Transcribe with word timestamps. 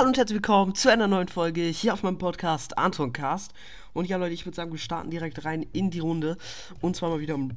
Hallo 0.00 0.08
und 0.08 0.16
herzlich 0.16 0.36
willkommen 0.36 0.74
zu 0.74 0.90
einer 0.90 1.08
neuen 1.08 1.28
Folge 1.28 1.60
hier 1.60 1.92
auf 1.92 2.02
meinem 2.02 2.16
Podcast 2.16 2.78
Anton 2.78 3.12
Cast. 3.12 3.52
Und 3.92 4.08
ja, 4.08 4.16
Leute, 4.16 4.32
ich 4.32 4.46
würde 4.46 4.56
sagen, 4.56 4.72
wir 4.72 4.78
starten 4.78 5.10
direkt 5.10 5.44
rein 5.44 5.66
in 5.74 5.90
die 5.90 5.98
Runde. 5.98 6.38
Und 6.80 6.96
zwar 6.96 7.10
mal 7.10 7.20
wieder 7.20 7.34
um 7.34 7.50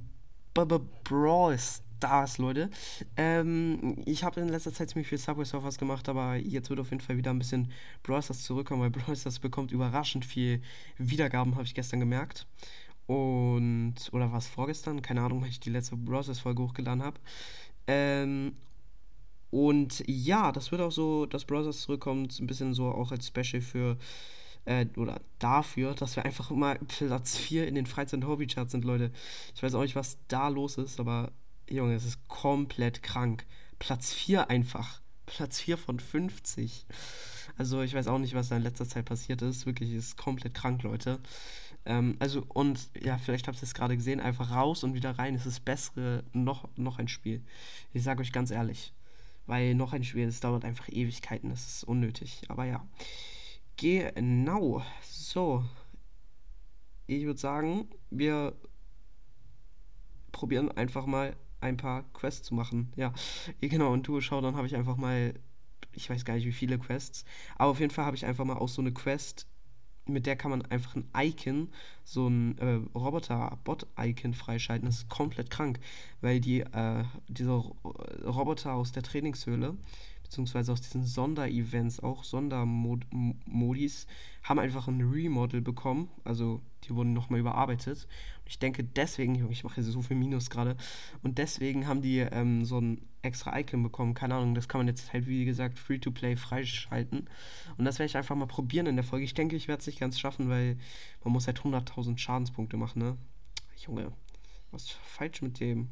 Brawl 0.53 1.57
Stars, 1.57 2.39
Leute. 2.39 2.69
Ähm, 3.15 3.95
ich 4.05 4.25
habe 4.25 4.41
in 4.41 4.49
letzter 4.49 4.73
Zeit 4.73 4.89
ziemlich 4.89 5.07
viel 5.07 5.19
Subway 5.19 5.45
Surfers 5.45 5.77
gemacht, 5.77 6.09
aber 6.09 6.35
jetzt 6.35 6.69
wird 6.69 6.81
auf 6.81 6.89
jeden 6.89 6.99
Fall 6.99 7.15
wieder 7.15 7.31
ein 7.31 7.39
bisschen 7.39 7.71
Brawl 8.03 8.21
Stars 8.21 8.43
zurückkommen, 8.43 8.81
weil 8.81 8.89
Brawl 8.89 9.15
Stars 9.15 9.39
bekommt 9.39 9.71
überraschend 9.71 10.25
viel 10.25 10.61
Wiedergaben, 10.97 11.55
habe 11.55 11.63
ich 11.63 11.73
gestern 11.73 12.01
gemerkt. 12.01 12.45
Und, 13.07 13.95
oder 14.11 14.33
war 14.33 14.39
es 14.39 14.47
vorgestern? 14.47 15.01
Keine 15.01 15.21
Ahnung, 15.21 15.43
weil 15.43 15.49
ich 15.49 15.61
die 15.61 15.69
letzte 15.69 15.95
Brawl 15.95 16.23
Stars 16.23 16.39
Folge 16.39 16.61
hochgeladen 16.61 17.03
habe. 17.03 17.21
Ähm, 17.87 18.57
und 19.53 20.03
ja, 20.07 20.51
das 20.51 20.71
wird 20.71 20.81
auch 20.81 20.91
so, 20.91 21.27
dass 21.27 21.45
Brothers 21.45 21.81
zurückkommt, 21.81 22.39
ein 22.39 22.47
bisschen 22.47 22.73
so 22.73 22.87
auch 22.87 23.11
als 23.11 23.27
Special 23.27 23.61
für, 23.61 23.99
äh, 24.65 24.87
oder 24.97 25.21
dafür, 25.37 25.93
dass 25.93 26.15
wir 26.15 26.25
einfach 26.25 26.49
immer 26.49 26.73
Platz 26.87 27.37
4 27.37 27.67
in 27.67 27.75
den 27.75 27.85
Freizeit- 27.85 28.23
und 28.23 28.27
Hobbycharts 28.27 28.71
sind, 28.71 28.83
Leute. 28.83 29.11
Ich 29.53 29.61
weiß 29.61 29.75
auch 29.75 29.83
nicht, 29.83 29.95
was 29.95 30.17
da 30.27 30.47
los 30.47 30.79
ist, 30.79 30.99
aber 30.99 31.31
Junge, 31.69 31.93
es 31.93 32.03
ist 32.03 32.27
komplett 32.27 33.03
krank. 33.03 33.45
Platz 33.77 34.11
4 34.11 34.49
einfach. 34.49 35.01
Platz 35.27 35.59
4 35.59 35.77
von 35.77 35.99
50. 35.99 36.87
Also 37.55 37.83
ich 37.83 37.93
weiß 37.93 38.07
auch 38.07 38.17
nicht, 38.17 38.33
was 38.33 38.49
da 38.49 38.57
in 38.57 38.63
letzter 38.63 38.87
Zeit 38.87 39.05
passiert 39.05 39.43
ist. 39.43 39.67
Wirklich, 39.67 39.91
es 39.91 40.07
ist 40.07 40.17
komplett 40.17 40.55
krank, 40.55 40.81
Leute. 40.81 41.19
Ähm, 41.85 42.15
also, 42.17 42.43
und 42.47 42.89
ja, 42.99 43.19
vielleicht 43.19 43.47
habt 43.47 43.59
ihr 43.59 43.63
es 43.65 43.75
gerade 43.75 43.97
gesehen, 43.97 44.19
einfach 44.19 44.49
raus 44.49 44.83
und 44.83 44.95
wieder 44.95 45.11
rein. 45.11 45.35
Es 45.35 45.45
ist 45.45 45.57
das 45.57 45.59
bessere, 45.59 46.23
noch, 46.33 46.67
noch 46.75 46.97
ein 46.97 47.07
Spiel. 47.07 47.43
Ich 47.93 48.01
sage 48.01 48.21
euch 48.21 48.31
ganz 48.31 48.49
ehrlich. 48.49 48.93
Weil 49.45 49.75
noch 49.75 49.93
ein 49.93 50.03
Spiel, 50.03 50.25
das 50.25 50.39
dauert 50.39 50.65
einfach 50.65 50.87
Ewigkeiten, 50.89 51.49
das 51.49 51.67
ist 51.67 51.83
unnötig. 51.83 52.43
Aber 52.47 52.65
ja. 52.65 52.85
Genau. 53.77 54.83
So. 55.01 55.65
Ich 57.07 57.25
würde 57.25 57.39
sagen, 57.39 57.89
wir 58.09 58.55
probieren 60.31 60.71
einfach 60.71 61.05
mal 61.05 61.35
ein 61.59 61.77
paar 61.77 62.03
Quests 62.13 62.47
zu 62.47 62.55
machen. 62.55 62.91
Ja, 62.95 63.13
genau. 63.61 63.91
Und 63.93 64.07
du 64.07 64.21
schau, 64.21 64.41
dann 64.41 64.55
habe 64.55 64.67
ich 64.67 64.75
einfach 64.75 64.97
mal, 64.97 65.33
ich 65.93 66.09
weiß 66.09 66.25
gar 66.25 66.35
nicht 66.35 66.45
wie 66.45 66.51
viele 66.51 66.77
Quests, 66.77 67.25
aber 67.55 67.71
auf 67.71 67.79
jeden 67.79 67.91
Fall 67.91 68.05
habe 68.05 68.15
ich 68.15 68.25
einfach 68.25 68.45
mal 68.45 68.57
auch 68.57 68.69
so 68.69 68.81
eine 68.81 68.93
Quest 68.93 69.47
mit 70.05 70.25
der 70.25 70.35
kann 70.35 70.51
man 70.51 70.63
einfach 70.63 70.95
ein 70.95 71.07
Icon, 71.15 71.69
so 72.03 72.27
ein 72.27 72.57
äh, 72.57 72.81
Roboter-Bot-Icon 72.97 74.33
freischalten. 74.33 74.87
Das 74.87 74.97
ist 74.97 75.09
komplett 75.09 75.49
krank, 75.49 75.79
weil 76.21 76.39
die, 76.39 76.61
äh, 76.61 77.03
diese 77.27 77.51
Roboter 77.51 78.73
aus 78.73 78.91
der 78.91 79.03
Trainingshöhle, 79.03 79.77
beziehungsweise 80.33 80.71
aus 80.71 80.81
diesen 80.81 81.05
Sonderevents, 81.05 81.99
auch 81.99 82.23
Sondermodis, 82.23 84.07
haben 84.41 84.57
einfach 84.57 84.87
ein 84.87 84.99
Remodel 84.99 85.61
bekommen. 85.61 86.09
Also 86.23 86.59
die 86.85 86.95
wurden 86.95 87.13
nochmal 87.13 87.39
überarbeitet. 87.39 88.07
Und 88.39 88.49
ich 88.49 88.57
denke 88.57 88.83
deswegen, 88.83 89.51
ich 89.51 89.63
mache 89.63 89.75
hier 89.75 89.83
so 89.83 90.01
viel 90.01 90.17
Minus 90.17 90.49
gerade, 90.49 90.75
und 91.21 91.37
deswegen 91.37 91.87
haben 91.87 92.01
die 92.01 92.17
ähm, 92.17 92.65
so 92.65 92.81
ein 92.81 93.07
extra 93.21 93.57
Icon 93.59 93.83
bekommen. 93.83 94.15
Keine 94.15 94.33
Ahnung, 94.33 94.55
das 94.55 94.67
kann 94.67 94.79
man 94.79 94.87
jetzt 94.87 95.13
halt, 95.13 95.27
wie 95.27 95.45
gesagt, 95.45 95.77
Free-to-Play 95.77 96.35
freischalten. 96.35 97.29
Und 97.77 97.85
das 97.85 97.99
werde 97.99 98.07
ich 98.07 98.17
einfach 98.17 98.35
mal 98.35 98.47
probieren 98.47 98.87
in 98.87 98.95
der 98.95 99.05
Folge. 99.05 99.25
Ich 99.25 99.35
denke, 99.35 99.55
ich 99.55 99.67
werde 99.67 99.81
es 99.81 99.87
nicht 99.87 99.99
ganz 99.99 100.19
schaffen, 100.19 100.49
weil 100.49 100.77
man 101.23 101.31
muss 101.31 101.45
halt 101.45 101.59
100.000 101.59 102.17
Schadenspunkte 102.17 102.75
machen, 102.75 103.03
ne? 103.03 103.17
Junge, 103.77 104.11
was 104.71 104.85
ist 104.85 104.91
falsch 104.93 105.43
mit 105.43 105.59
dem? 105.59 105.89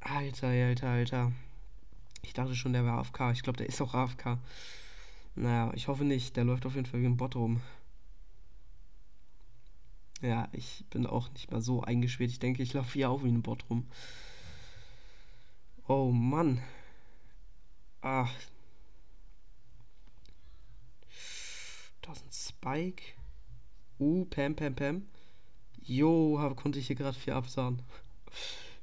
Alter, 0.00 0.48
alter, 0.48 0.88
alter. 0.88 1.32
Ich 2.22 2.32
dachte 2.32 2.54
schon, 2.54 2.72
der 2.72 2.84
wäre 2.84 2.98
AFK. 2.98 3.32
Ich 3.32 3.42
glaube, 3.42 3.58
der 3.58 3.68
ist 3.68 3.80
auch 3.80 3.94
AFK. 3.94 4.38
Naja, 5.34 5.72
ich 5.74 5.88
hoffe 5.88 6.04
nicht. 6.04 6.36
Der 6.36 6.44
läuft 6.44 6.66
auf 6.66 6.74
jeden 6.74 6.86
Fall 6.86 7.00
wie 7.00 7.06
ein 7.06 7.16
Bot 7.16 7.36
rum. 7.36 7.60
Ja, 10.20 10.48
ich 10.52 10.84
bin 10.90 11.06
auch 11.06 11.30
nicht 11.30 11.50
mal 11.52 11.60
so 11.60 11.82
eingeschwert. 11.82 12.30
Ich 12.30 12.40
denke, 12.40 12.62
ich 12.62 12.72
laufe 12.72 12.94
hier 12.94 13.10
auch 13.10 13.22
wie 13.22 13.28
ein 13.28 13.42
Bot 13.42 13.64
rum. 13.70 13.86
Oh 15.86 16.10
Mann. 16.10 16.60
Ah. 18.02 18.28
Da 22.02 22.12
ist 22.12 22.24
ein 22.24 22.32
Spike. 22.32 23.02
Uh, 24.00 24.24
Pam, 24.26 24.56
Pam, 24.56 24.74
Pam. 24.74 25.06
Jo, 25.82 26.52
konnte 26.56 26.78
ich 26.78 26.88
hier 26.88 26.96
gerade 26.96 27.18
vier 27.18 27.36
absahnen. 27.36 27.82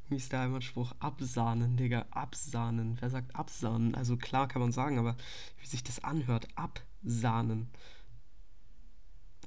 Wie 0.09 0.15
ist 0.15 0.31
der 0.31 0.41
einmal 0.41 0.61
Spruch? 0.61 0.93
Absahnen, 0.99 1.77
Digga. 1.77 2.05
Absahnen. 2.11 2.97
Wer 2.99 3.09
sagt 3.09 3.35
absahnen? 3.35 3.95
Also 3.95 4.17
klar 4.17 4.47
kann 4.47 4.61
man 4.61 4.71
sagen, 4.71 4.99
aber 4.99 5.15
wie 5.59 5.65
sich 5.65 5.83
das 5.83 6.03
anhört. 6.03 6.47
Absahnen. 6.55 7.69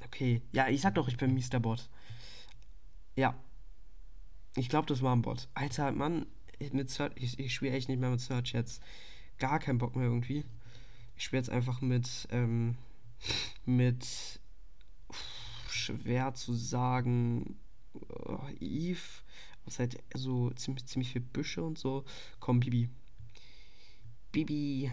Okay. 0.04 0.42
Ja, 0.52 0.69
ich 0.69 0.80
sag 0.80 0.94
doch, 0.94 1.08
ich 1.08 1.16
bin 1.16 1.34
Mr. 1.34 1.60
Bot. 1.60 1.88
Ja. 3.16 3.34
Ich 4.56 4.69
glaube, 4.69 4.86
das 4.86 5.02
war 5.02 5.14
ein 5.14 5.22
Bot. 5.22 5.48
Alter, 5.54 5.92
Mann, 5.92 6.26
mit 6.72 6.90
Search, 6.90 7.12
ich, 7.16 7.38
ich 7.38 7.54
spiele 7.54 7.72
echt 7.72 7.88
nicht 7.88 8.00
mehr 8.00 8.10
mit 8.10 8.20
Search 8.20 8.52
jetzt. 8.52 8.82
Gar 9.38 9.60
keinen 9.60 9.78
Bock 9.78 9.94
mehr 9.94 10.06
irgendwie. 10.06 10.44
Ich 11.16 11.25
spiele 11.25 11.40
jetzt 11.40 11.50
einfach 11.50 11.80
mit, 11.80 12.26
ähm, 12.30 12.76
mit, 13.64 14.40
schwer 15.69 16.34
zu 16.34 16.54
sagen, 16.54 17.58
oh, 18.08 18.40
Eve. 18.60 19.22
Was 19.69 19.79
halt 19.81 20.03
so 20.15 20.49
ziemlich, 20.53 20.87
ziemlich 20.87 21.12
viel 21.12 21.21
Büsche 21.21 21.62
und 21.62 21.79
so. 21.79 22.03
Komm, 22.41 22.59
Bibi. 22.59 22.89
Bibi. 24.33 24.91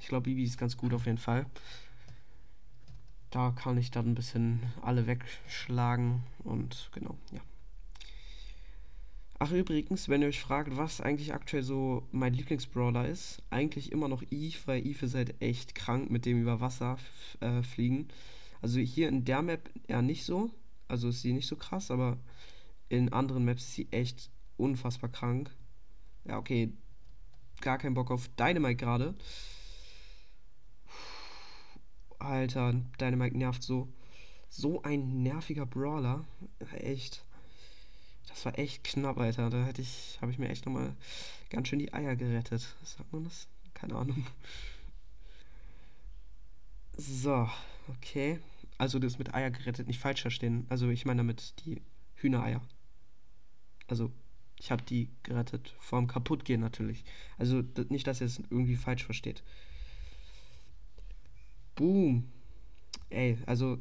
Ich 0.00 0.08
glaube, 0.08 0.24
Bibi 0.24 0.42
ist 0.42 0.58
ganz 0.58 0.76
gut 0.76 0.92
auf 0.92 1.06
jeden 1.06 1.18
Fall. 1.18 1.46
Da 3.30 3.52
kann 3.52 3.78
ich 3.78 3.92
dann 3.92 4.08
ein 4.08 4.14
bisschen 4.16 4.60
alle 4.82 5.06
wegschlagen 5.06 6.24
und 6.42 6.90
genau, 6.92 7.16
ja. 7.30 7.40
Ach 9.38 9.52
übrigens, 9.52 10.08
wenn 10.08 10.20
ihr 10.20 10.28
euch 10.28 10.40
fragt, 10.40 10.76
was 10.76 11.00
eigentlich 11.00 11.32
aktuell 11.32 11.62
so 11.62 12.08
mein 12.10 12.34
Lieblingsbrawler 12.34 13.06
ist, 13.06 13.40
eigentlich 13.50 13.92
immer 13.92 14.08
noch 14.08 14.24
Eve, 14.32 14.58
weil 14.64 14.84
Eve 14.84 15.06
ist 15.06 15.14
halt 15.14 15.40
echt 15.40 15.76
krank 15.76 16.10
mit 16.10 16.26
dem 16.26 16.42
über 16.42 16.60
Wasser 16.60 16.98
äh, 17.38 17.62
fliegen. 17.62 18.08
Also 18.62 18.80
hier 18.80 19.08
in 19.08 19.24
der 19.24 19.42
Map 19.42 19.70
eher 19.86 20.02
nicht 20.02 20.24
so, 20.24 20.50
also 20.88 21.10
ist 21.10 21.22
sie 21.22 21.32
nicht 21.32 21.46
so 21.46 21.54
krass, 21.54 21.92
aber 21.92 22.18
in 22.88 23.12
anderen 23.12 23.44
Maps 23.44 23.64
ist 23.64 23.74
sie 23.74 23.88
echt 23.90 24.30
unfassbar 24.56 25.10
krank. 25.10 25.50
Ja, 26.24 26.38
okay, 26.38 26.72
gar 27.60 27.78
keinen 27.78 27.94
Bock 27.94 28.10
auf 28.10 28.28
Dynamite 28.36 28.76
gerade. 28.76 29.14
Alter, 32.18 32.74
Dynamite 33.00 33.36
nervt 33.36 33.62
so. 33.62 33.88
So 34.48 34.82
ein 34.82 35.22
nerviger 35.22 35.66
Brawler. 35.66 36.24
Echt. 36.72 37.24
Das 38.28 38.44
war 38.44 38.58
echt 38.58 38.84
knapp, 38.84 39.18
Alter. 39.18 39.50
Da 39.50 39.64
hätte 39.64 39.82
ich, 39.82 40.18
habe 40.20 40.30
ich 40.32 40.38
mir 40.38 40.48
echt 40.48 40.66
nochmal 40.66 40.94
ganz 41.50 41.68
schön 41.68 41.78
die 41.78 41.92
Eier 41.92 42.16
gerettet. 42.16 42.74
Sagt 42.82 43.12
man 43.12 43.24
das? 43.24 43.48
Keine 43.74 43.94
Ahnung. 43.96 44.26
So, 46.96 47.48
okay. 47.88 48.40
Also 48.78 48.98
das 48.98 49.18
mit 49.18 49.34
Eier 49.34 49.50
gerettet, 49.50 49.86
nicht 49.86 50.00
falsch 50.00 50.22
verstehen. 50.22 50.66
Also 50.68 50.88
ich 50.88 51.04
meine 51.04 51.20
damit 51.20 51.54
die 51.64 51.82
Hühnereier. 52.16 52.60
Also 53.88 54.10
ich 54.58 54.70
habe 54.70 54.82
die 54.82 55.08
gerettet 55.22 55.74
vorm 55.78 56.06
kaputtgehen 56.06 56.60
natürlich. 56.60 57.04
Also 57.38 57.62
nicht, 57.88 58.06
dass 58.06 58.20
ihr 58.20 58.26
es 58.26 58.38
irgendwie 58.50 58.76
falsch 58.76 59.04
versteht. 59.04 59.42
Boom. 61.74 62.30
Ey, 63.10 63.38
also 63.46 63.78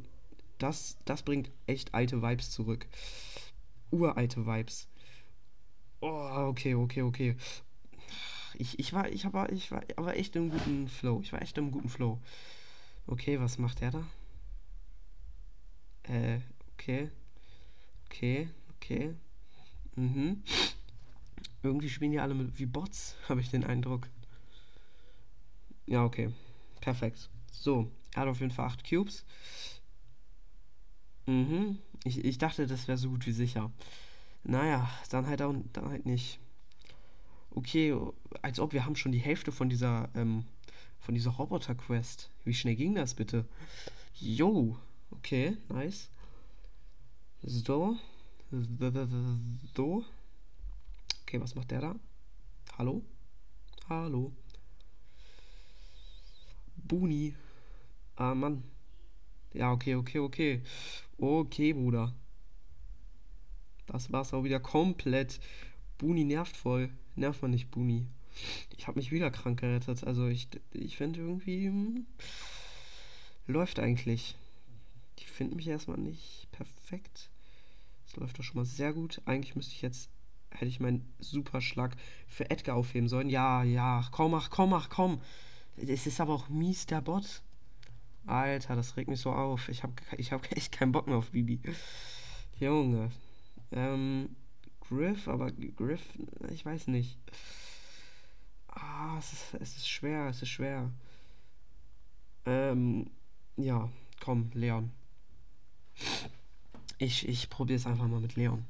das, 0.57 0.97
das 1.05 1.23
bringt 1.23 1.51
echt 1.65 1.93
alte 1.93 2.21
Vibes 2.21 2.51
zurück 2.51 2.87
uralte 3.91 4.45
Vibes. 4.45 4.87
Oh, 6.01 6.47
okay, 6.49 6.75
okay, 6.75 7.01
okay. 7.01 7.35
Ich, 8.57 8.79
ich 8.79 8.93
war, 8.93 9.09
ich 9.09 9.25
aber, 9.25 9.51
ich 9.51 9.71
war 9.71 9.83
aber 9.95 10.15
echt 10.17 10.35
im 10.35 10.49
guten 10.49 10.87
Flow. 10.87 11.19
Ich 11.21 11.33
war 11.33 11.41
echt 11.41 11.57
im 11.57 11.71
guten 11.71 11.89
Flow. 11.89 12.19
Okay, 13.07 13.39
was 13.39 13.57
macht 13.57 13.81
der 13.81 13.91
da? 13.91 14.07
Äh, 16.03 16.39
okay. 16.73 17.09
Okay, 18.05 18.49
okay. 18.75 19.15
Mhm. 19.95 20.43
Irgendwie 21.63 21.89
spielen 21.89 22.11
die 22.11 22.19
alle 22.19 22.33
mit, 22.33 22.59
wie 22.59 22.65
Bots, 22.65 23.15
habe 23.29 23.41
ich 23.41 23.49
den 23.49 23.63
Eindruck. 23.63 24.07
Ja, 25.87 26.03
okay. 26.03 26.31
Perfekt. 26.81 27.29
So, 27.51 27.91
er 28.13 28.23
hat 28.23 28.27
auf 28.29 28.39
jeden 28.39 28.51
Fall 28.51 28.67
8 28.67 28.87
Cubes. 28.87 29.25
Mhm. 31.25 31.79
Ich, 32.03 32.23
ich 32.23 32.37
dachte, 32.37 32.67
das 32.67 32.87
wäre 32.87 32.97
so 32.97 33.09
gut 33.09 33.25
wie 33.25 33.31
sicher. 33.31 33.71
Naja, 34.43 34.89
dann 35.09 35.25
halt, 35.25 35.41
auch, 35.41 35.55
dann 35.73 35.89
halt 35.89 36.05
nicht. 36.05 36.39
Okay, 37.49 37.95
als 38.41 38.59
ob 38.59 38.73
wir 38.73 38.85
haben 38.85 38.95
schon 38.95 39.11
die 39.11 39.19
Hälfte 39.19 39.51
von 39.51 39.69
dieser, 39.69 40.09
ähm, 40.13 40.45
von 40.99 41.15
dieser 41.15 41.31
Roboter-Quest. 41.31 42.29
Wie 42.43 42.53
schnell 42.53 42.75
ging 42.75 42.93
das 42.93 43.15
bitte? 43.15 43.45
Jo, 44.13 44.77
okay, 45.11 45.57
nice. 45.69 46.09
So. 47.41 47.97
So. 48.51 50.05
Okay, 51.23 51.41
was 51.41 51.55
macht 51.55 51.71
der 51.71 51.81
da? 51.81 51.95
Hallo? 52.77 53.01
Hallo? 53.89 54.31
Buni. 56.75 57.33
Ah, 58.15 58.35
Mann. 58.35 58.63
Ja, 59.53 59.71
okay, 59.71 59.95
okay, 59.95 60.19
okay. 60.19 60.61
Okay, 61.17 61.73
Bruder. 61.73 62.13
Das 63.87 64.11
war's 64.11 64.33
auch 64.33 64.43
wieder 64.43 64.59
komplett. 64.59 65.39
Buni 65.97 66.23
nervt 66.23 66.55
voll. 66.55 66.89
Nervt 67.15 67.41
man 67.41 67.51
nicht, 67.51 67.71
Buni. 67.71 68.07
Ich 68.77 68.87
habe 68.87 68.99
mich 68.99 69.11
wieder 69.11 69.31
krank 69.31 69.59
gerettet. 69.59 70.03
Also 70.03 70.27
ich, 70.27 70.47
ich 70.71 70.97
finde 70.97 71.21
irgendwie... 71.21 71.67
Hm, 71.67 72.05
läuft 73.47 73.79
eigentlich. 73.79 74.35
Ich 75.17 75.27
finde 75.27 75.55
mich 75.55 75.67
erstmal 75.67 75.97
nicht 75.97 76.47
perfekt. 76.51 77.29
Das 78.05 78.15
läuft 78.17 78.39
doch 78.39 78.43
schon 78.43 78.57
mal 78.57 78.65
sehr 78.65 78.93
gut. 78.93 79.21
Eigentlich 79.25 79.55
müsste 79.55 79.73
ich 79.73 79.81
jetzt... 79.81 80.09
Hätte 80.51 80.67
ich 80.67 80.79
meinen 80.79 81.13
Superschlag 81.19 81.97
für 82.27 82.49
Edgar 82.49 82.77
aufheben 82.77 83.09
sollen. 83.09 83.29
Ja, 83.29 83.63
ja. 83.63 84.07
Komm, 84.11 84.33
ach, 84.35 84.49
komm, 84.49 84.73
ach, 84.73 84.87
komm. 84.87 85.19
Es 85.75 86.07
ist 86.07 86.21
aber 86.21 86.33
auch 86.33 86.47
mies, 86.47 86.85
der 86.85 87.01
Bot. 87.01 87.41
Alter, 88.25 88.75
das 88.75 88.95
regt 88.95 89.09
mich 89.09 89.19
so 89.19 89.31
auf. 89.31 89.69
Ich 89.69 89.83
habe 89.83 89.93
ich 90.17 90.31
hab 90.31 90.49
echt 90.55 90.71
keinen 90.71 90.91
Bock 90.91 91.07
mehr 91.07 91.17
auf 91.17 91.31
Bibi. 91.31 91.59
Junge. 92.57 93.11
Ähm, 93.71 94.35
Griff, 94.79 95.27
aber 95.27 95.51
Griff, 95.51 96.01
ich 96.49 96.65
weiß 96.65 96.87
nicht. 96.87 97.19
Ah, 98.67 99.17
es 99.17 99.33
ist, 99.33 99.53
es 99.59 99.77
ist 99.77 99.89
schwer, 99.89 100.27
es 100.27 100.41
ist 100.41 100.49
schwer. 100.49 100.91
Ähm, 102.45 103.09
ja, 103.57 103.89
komm, 104.19 104.51
Leon. 104.53 104.91
Ich, 106.97 107.27
ich 107.27 107.49
probiere 107.49 107.77
es 107.77 107.85
einfach 107.85 108.07
mal 108.07 108.19
mit 108.19 108.35
Leon. 108.35 108.65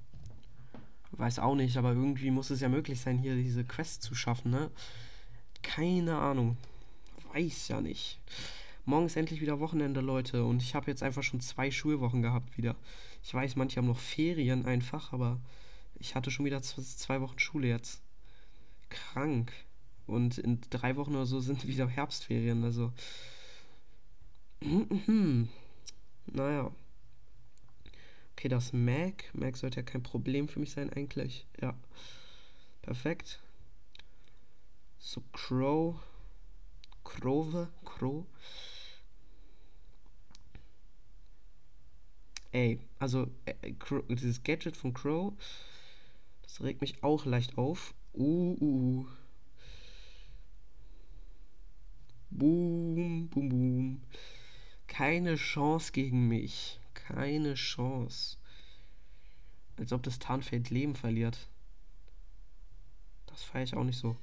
Weiß 1.12 1.40
auch 1.40 1.56
nicht, 1.56 1.78
aber 1.78 1.94
irgendwie 1.94 2.32
muss 2.32 2.50
es 2.50 2.60
ja 2.60 2.70
möglich 2.70 3.00
sein, 3.00 3.18
hier 3.18 3.36
diese 3.36 3.64
Quest 3.64 4.02
zu 4.04 4.16
schaffen, 4.16 4.52
ne? 4.52 4.70
Keine 5.62 6.18
Ahnung. 6.18 6.58
Weiß 7.34 7.70
ja 7.70 7.82
nicht. 7.82 8.20
Morgen 8.86 9.06
ist 9.06 9.16
endlich 9.16 9.42
wieder 9.42 9.60
Wochenende, 9.60 10.02
Leute. 10.02 10.46
Und 10.46 10.62
ich 10.62 10.76
habe 10.76 10.92
jetzt 10.92 11.04
einfach 11.04 11.24
schon 11.24 11.40
zwei 11.40 11.72
Schulwochen 11.72 12.22
gehabt 12.22 12.58
wieder. 12.58 12.76
Ich 13.24 13.34
weiß, 13.34 13.56
manche 13.56 13.78
haben 13.78 13.88
noch 13.88 14.00
Ferien 14.00 14.66
einfach, 14.66 15.14
aber 15.14 15.40
ich 16.00 16.16
hatte 16.16 16.30
schon 16.32 16.46
wieder 16.46 16.62
zwei 16.62 17.22
Wochen 17.22 17.40
Schule 17.40 17.68
jetzt. 17.68 18.02
Krank. 18.90 19.52
Und 20.06 20.38
in 20.38 20.62
drei 20.70 20.96
Wochen 20.98 21.16
oder 21.16 21.26
so 21.26 21.40
sind 21.40 21.66
wieder 21.68 21.88
Herbstferien, 21.88 22.64
also. 22.64 22.92
naja. 26.28 26.72
Okay, 28.38 28.50
das 28.50 28.74
Mac. 28.74 29.24
Mac 29.34 29.56
sollte 29.56 29.78
ja 29.78 29.84
kein 29.84 30.04
Problem 30.04 30.50
für 30.50 30.60
mich 30.60 30.72
sein, 30.72 30.92
eigentlich. 30.92 31.48
Ja. 31.62 31.74
Perfekt. 32.82 33.40
So, 35.00 35.24
Crow. 35.32 35.96
Krove. 37.06 37.70
Crow. 37.86 38.26
Ey, 42.52 42.80
also 43.00 43.28
äh, 43.46 43.74
dieses 44.10 44.44
Gadget 44.44 44.76
von 44.76 44.94
Crow, 44.94 45.34
das 46.44 46.62
regt 46.62 46.82
mich 46.82 47.04
auch 47.04 47.26
leicht 47.26 47.58
auf. 47.58 47.94
Uh, 48.14 48.58
uh. 48.60 49.08
Boom, 52.30 53.28
boom, 53.30 53.50
boom. 53.50 54.02
Keine 54.88 55.36
Chance 55.36 55.92
gegen 55.92 56.28
mich. 56.28 56.80
Keine 57.08 57.54
Chance. 57.54 58.38
Als 59.78 59.92
ob 59.92 60.04
das 60.04 60.20
Tarnfeld 60.20 60.70
Leben 60.70 60.96
verliert. 60.96 61.50
Das 63.28 63.44
feiere 63.44 63.64
ich 63.64 63.76
auch 63.76 63.84
nicht 63.84 64.00
so. 64.00 64.16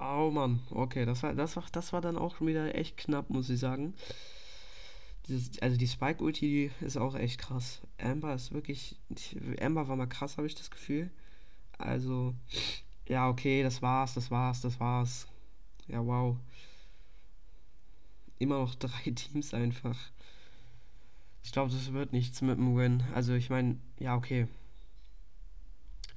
Oh 0.00 0.30
Mann, 0.30 0.60
okay, 0.70 1.04
das 1.04 1.22
war, 1.22 1.34
das 1.34 1.56
war, 1.56 1.64
das 1.72 1.92
war 1.92 2.00
dann 2.00 2.16
auch 2.16 2.36
schon 2.36 2.46
wieder 2.46 2.74
echt 2.74 2.96
knapp, 2.96 3.30
muss 3.30 3.50
ich 3.50 3.58
sagen. 3.58 3.94
Dieses, 5.26 5.58
also 5.60 5.76
die 5.76 5.88
Spike-Ulti 5.88 6.70
ist 6.80 6.96
auch 6.96 7.14
echt 7.14 7.38
krass. 7.40 7.82
Amber 7.98 8.34
ist 8.34 8.52
wirklich. 8.52 8.96
Amber 9.60 9.88
war 9.88 9.96
mal 9.96 10.06
krass, 10.06 10.36
habe 10.36 10.46
ich 10.46 10.54
das 10.54 10.70
Gefühl. 10.70 11.10
Also, 11.76 12.34
ja, 13.08 13.28
okay, 13.28 13.62
das 13.62 13.82
war's, 13.82 14.14
das 14.14 14.30
war's, 14.30 14.60
das 14.60 14.80
war's. 14.80 15.26
Ja, 15.88 16.04
wow. 16.04 16.36
Immer 18.38 18.58
noch 18.58 18.74
drei 18.74 19.10
Teams 19.14 19.54
einfach. 19.54 19.98
Ich 21.42 21.52
glaube, 21.52 21.72
das 21.72 21.92
wird 21.92 22.12
nichts 22.12 22.42
mit 22.42 22.58
dem 22.58 22.76
Win. 22.76 23.02
Also, 23.14 23.34
ich 23.34 23.50
meine, 23.50 23.78
ja, 23.98 24.16
okay. 24.16 24.48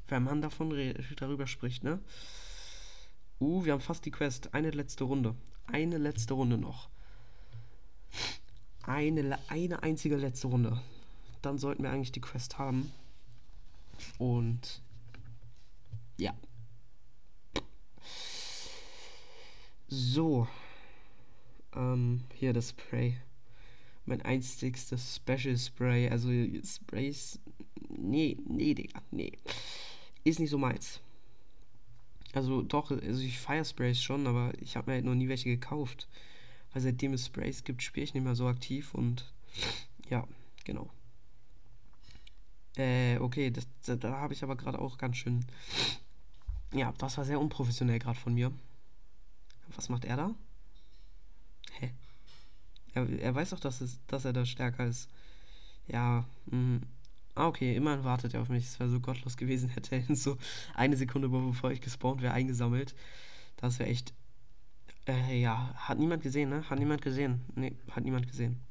Wenn 0.08 0.24
man 0.24 0.42
davon 0.42 0.70
darüber 1.18 1.48
spricht, 1.48 1.84
ne? 1.84 2.00
Uh, 3.40 3.64
wir 3.64 3.74
haben 3.74 3.82
fast 3.82 4.06
die 4.06 4.12
Quest. 4.12 4.54
Eine 4.54 4.72
letzte 4.72 5.06
Runde. 5.06 5.36
Eine 5.68 5.98
letzte 5.98 6.34
Runde 6.34 6.58
noch 6.58 6.90
eine, 8.84 9.40
eine 9.48 9.84
einzige 9.84 10.16
letzte 10.18 10.48
Runde. 10.48 10.82
Dann 11.42 11.58
sollten 11.58 11.84
wir 11.84 11.92
eigentlich 11.92 12.12
die 12.12 12.22
Quest 12.22 12.58
haben. 12.58 12.92
Und 14.18 14.82
ja. 16.18 16.34
So. 19.88 20.48
Ähm, 21.76 22.24
hier 22.34 22.54
das 22.54 22.70
Spray. 22.70 23.18
Mein 24.06 24.22
einzigstes 24.22 25.16
Special 25.16 25.58
Spray. 25.58 26.10
Also 26.10 26.30
Sprays. 26.64 27.40
Nee, 27.90 28.38
nee, 28.48 28.74
Digga. 28.74 29.02
Nee. 29.12 29.34
Ist 30.24 30.40
nicht 30.40 30.50
so 30.50 30.58
meins. 30.58 31.02
Also 32.34 32.62
doch, 32.62 32.92
also 32.92 33.22
ich 33.22 33.40
feiere 33.40 33.66
Sprays 33.66 34.02
schon, 34.02 34.26
aber 34.28 34.54
ich 34.62 34.76
habe 34.76 34.90
mir 34.90 34.96
halt 34.96 35.06
noch 35.06 35.16
nie 35.16 35.28
welche 35.28 35.50
gekauft. 35.50 36.08
Weil 36.74 36.82
seitdem 36.82 37.14
es 37.14 37.26
Sprays 37.26 37.64
gibt, 37.64 37.84
spiele 37.84 38.06
ich 38.06 38.14
nicht 38.14 38.24
mehr 38.24 38.36
so 38.36 38.48
aktiv 38.48 38.94
und 38.94 39.34
ja, 40.10 40.26
genau. 40.64 40.90
Äh, 42.78 43.18
okay, 43.18 43.52
das, 43.52 43.68
da, 43.86 43.96
da 43.96 44.18
habe 44.20 44.34
ich 44.34 44.44
aber 44.44 44.56
gerade 44.56 44.80
auch 44.80 44.98
ganz 44.98 45.18
schön. 45.18 45.46
Ja, 46.74 46.94
das 46.98 47.18
war 47.18 47.26
sehr 47.26 47.40
unprofessionell 47.40 48.00
gerade 48.00 48.18
von 48.18 48.34
mir. 48.34 48.54
Was 49.76 49.90
macht 49.90 50.06
er 50.06 50.16
da? 50.16 50.36
Er, 52.94 53.08
er 53.20 53.36
weiß 53.36 53.52
doch, 53.52 53.60
dass, 53.60 53.82
es, 53.82 54.00
dass 54.08 54.26
er 54.26 54.34
da 54.34 54.46
stärker 54.46 54.86
ist. 54.86 55.10
Ja, 55.88 56.26
mh. 56.48 56.82
Ah, 57.34 57.48
okay, 57.48 57.76
immerhin 57.76 58.04
wartet 58.04 58.34
er 58.34 58.42
auf 58.42 58.50
mich. 58.50 58.66
Es 58.66 58.80
wäre 58.80 58.90
so 58.90 59.00
gottlos 59.00 59.38
gewesen, 59.38 59.70
hätte 59.74 59.96
er 59.96 60.10
ihn 60.10 60.16
so 60.16 60.38
eine 60.76 60.98
Sekunde 60.98 61.30
bevor 61.30 61.72
ich 61.72 61.82
gespawnt 61.82 62.22
wäre 62.22 62.34
eingesammelt. 62.34 62.94
Das 63.58 63.80
wäre 63.80 63.90
echt 63.90 64.14
äh, 65.08 65.42
ja, 65.42 65.74
hat 65.76 66.00
niemand 66.00 66.24
gesehen, 66.24 66.50
ne? 66.50 66.70
Hat 66.70 66.80
niemand 66.80 67.02
gesehen. 67.02 67.42
Nee, 67.56 67.76
hat 67.92 68.04
niemand 68.04 68.28
gesehen. 68.28 68.62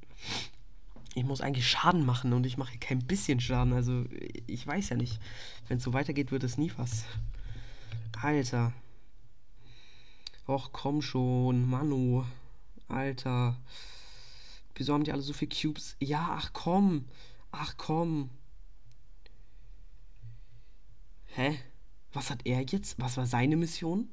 Ich 1.14 1.24
muss 1.24 1.40
eigentlich 1.40 1.68
Schaden 1.68 2.06
machen 2.06 2.32
und 2.32 2.46
ich 2.46 2.56
mache 2.56 2.78
kein 2.78 3.04
bisschen 3.04 3.40
Schaden. 3.40 3.72
Also, 3.72 4.04
ich 4.46 4.64
weiß 4.66 4.90
ja 4.90 4.96
nicht. 4.96 5.20
Wenn 5.66 5.78
es 5.78 5.82
so 5.82 5.92
weitergeht, 5.92 6.30
wird 6.30 6.44
es 6.44 6.56
nie 6.56 6.72
was. 6.76 7.04
Alter. 8.22 8.72
Och, 10.46 10.70
komm 10.72 11.02
schon, 11.02 11.68
Manu. 11.68 12.24
Alter. 12.88 13.56
Wieso 14.80 14.94
haben 14.94 15.04
die 15.04 15.12
alle 15.12 15.22
so 15.22 15.32
viele 15.32 15.50
Cubes? 15.54 15.96
Ja, 16.00 16.30
ach 16.32 16.52
komm. 16.52 17.04
Ach 17.52 17.76
komm. 17.76 18.30
Hä? 21.26 21.58
Was 22.12 22.30
hat 22.30 22.40
er 22.44 22.62
jetzt? 22.62 22.98
Was 22.98 23.16
war 23.16 23.26
seine 23.26 23.56
Mission? 23.56 24.08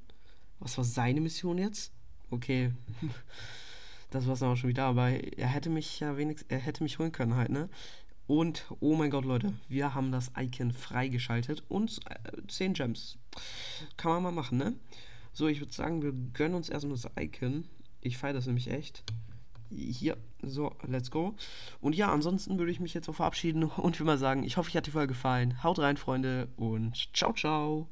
Was 0.59 0.77
war 0.77 0.83
seine 0.83 1.21
Mission 1.21 1.57
jetzt? 1.57 1.91
okay, 2.29 2.71
das 4.09 4.27
war's 4.27 4.39
dann 4.39 4.51
auch 4.51 4.57
schon 4.57 4.69
wieder, 4.69 4.85
aber 4.85 5.09
er 5.09 5.47
hätte 5.47 5.69
mich 5.69 5.99
ja 5.99 6.17
wenigstens, 6.17 6.49
er 6.49 6.59
hätte 6.59 6.83
mich 6.83 6.99
holen 6.99 7.11
können 7.11 7.35
halt, 7.35 7.49
ne? 7.49 7.69
Und, 8.27 8.65
oh 8.81 8.95
mein 8.95 9.09
Gott, 9.09 9.23
Leute, 9.23 9.53
wir 9.69 9.95
haben 9.95 10.11
das 10.11 10.31
Icon 10.37 10.73
freigeschaltet 10.73 11.63
und 11.69 12.01
äh, 12.09 12.45
10 12.49 12.73
Gems. 12.73 13.17
Kann 13.95 14.11
man 14.11 14.23
mal 14.23 14.31
machen, 14.33 14.57
ne? 14.57 14.73
So, 15.31 15.47
ich 15.47 15.61
würde 15.61 15.73
sagen, 15.73 16.01
wir 16.01 16.11
gönnen 16.33 16.55
uns 16.55 16.67
erstmal 16.67 16.97
das 16.97 17.09
Icon. 17.17 17.65
Ich 18.01 18.17
feiere 18.17 18.33
das 18.33 18.45
nämlich 18.45 18.69
echt. 18.69 19.03
Hier, 19.69 20.17
so, 20.41 20.73
let's 20.87 21.11
go. 21.11 21.35
Und 21.81 21.95
ja, 21.95 22.11
ansonsten 22.11 22.57
würde 22.57 22.71
ich 22.71 22.79
mich 22.79 22.93
jetzt 22.93 23.09
auch 23.09 23.15
verabschieden 23.15 23.63
und 23.77 23.99
will 23.99 24.05
mal 24.05 24.17
sagen, 24.17 24.43
ich 24.43 24.57
hoffe, 24.57 24.69
euch 24.69 24.77
hat 24.77 24.87
die 24.87 24.91
Folge 24.91 25.13
gefallen. 25.13 25.63
Haut 25.63 25.79
rein, 25.79 25.97
Freunde, 25.97 26.47
und 26.57 27.09
ciao, 27.13 27.33
ciao. 27.33 27.87